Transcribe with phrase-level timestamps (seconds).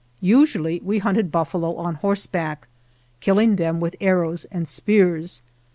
[0.19, 2.67] Usually we hunted buffalo on horseback,
[3.19, 5.43] killing them with arrows and spears.